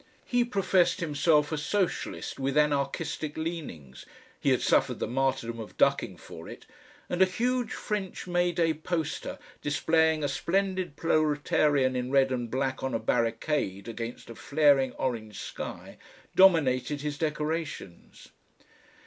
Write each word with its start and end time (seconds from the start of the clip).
He 0.25 0.43
professed 0.43 0.99
himself 0.99 1.51
a 1.51 1.59
socialist 1.59 2.39
with 2.39 2.57
anarchistic 2.57 3.37
leanings 3.37 4.07
he 4.39 4.49
had 4.49 4.63
suffered 4.63 4.97
the 4.97 5.05
martyrdom 5.05 5.59
of 5.59 5.77
ducking 5.77 6.17
for 6.17 6.49
it 6.49 6.65
and 7.07 7.21
a 7.21 7.25
huge 7.25 7.71
French 7.71 8.25
May 8.25 8.51
day 8.51 8.73
poster 8.73 9.37
displaying 9.61 10.23
a 10.23 10.27
splendid 10.27 10.95
proletarian 10.95 11.95
in 11.95 12.09
red 12.09 12.31
and 12.31 12.49
black 12.49 12.81
on 12.81 12.95
a 12.95 12.99
barricade 12.99 13.87
against 13.87 14.31
a 14.31 14.33
flaring 14.33 14.91
orange 14.93 15.37
sky, 15.39 15.99
dominated 16.35 17.01
his 17.01 17.19
decorations. 17.19 18.29